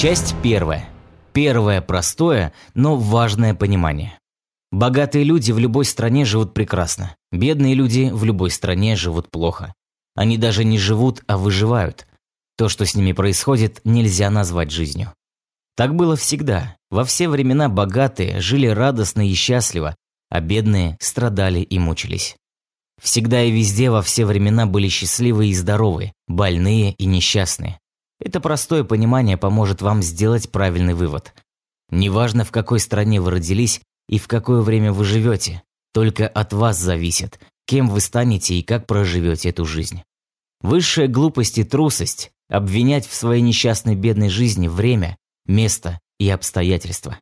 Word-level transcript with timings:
Часть 0.00 0.36
первая. 0.44 0.88
Первое 1.32 1.80
простое, 1.80 2.52
но 2.72 2.94
важное 2.94 3.52
понимание. 3.52 4.16
Богатые 4.70 5.24
люди 5.24 5.50
в 5.50 5.58
любой 5.58 5.84
стране 5.86 6.24
живут 6.24 6.54
прекрасно. 6.54 7.16
Бедные 7.32 7.74
люди 7.74 8.08
в 8.12 8.22
любой 8.22 8.52
стране 8.52 8.94
живут 8.94 9.28
плохо. 9.28 9.74
Они 10.14 10.38
даже 10.38 10.62
не 10.62 10.78
живут, 10.78 11.24
а 11.26 11.36
выживают. 11.36 12.06
То, 12.56 12.68
что 12.68 12.86
с 12.86 12.94
ними 12.94 13.10
происходит, 13.10 13.80
нельзя 13.82 14.30
назвать 14.30 14.70
жизнью. 14.70 15.12
Так 15.76 15.96
было 15.96 16.14
всегда. 16.14 16.76
Во 16.92 17.04
все 17.04 17.28
времена 17.28 17.68
богатые 17.68 18.40
жили 18.40 18.68
радостно 18.68 19.28
и 19.28 19.34
счастливо, 19.34 19.96
а 20.30 20.40
бедные 20.40 20.96
страдали 21.00 21.58
и 21.58 21.76
мучились. 21.80 22.36
Всегда 23.02 23.42
и 23.42 23.50
везде 23.50 23.90
во 23.90 24.02
все 24.02 24.26
времена 24.26 24.64
были 24.66 24.86
счастливые 24.86 25.50
и 25.50 25.54
здоровые, 25.54 26.12
больные 26.28 26.92
и 26.92 27.04
несчастные. 27.04 27.80
Это 28.28 28.40
простое 28.40 28.84
понимание 28.84 29.38
поможет 29.38 29.80
вам 29.80 30.02
сделать 30.02 30.52
правильный 30.52 30.92
вывод. 30.92 31.32
Неважно, 31.88 32.44
в 32.44 32.50
какой 32.50 32.78
стране 32.78 33.22
вы 33.22 33.30
родились 33.30 33.80
и 34.06 34.18
в 34.18 34.28
какое 34.28 34.60
время 34.60 34.92
вы 34.92 35.06
живете, 35.06 35.62
только 35.94 36.28
от 36.28 36.52
вас 36.52 36.76
зависит, 36.76 37.40
кем 37.66 37.88
вы 37.88 38.00
станете 38.00 38.56
и 38.56 38.62
как 38.62 38.86
проживете 38.86 39.48
эту 39.48 39.64
жизнь. 39.64 40.02
Высшая 40.60 41.08
глупость 41.08 41.56
и 41.56 41.64
трусость– 41.64 42.30
обвинять 42.50 43.06
в 43.06 43.14
своей 43.14 43.40
несчастной 43.40 43.94
бедной 43.94 44.28
жизни 44.28 44.68
время, 44.68 45.16
место 45.46 45.98
и 46.18 46.28
обстоятельства. 46.28 47.18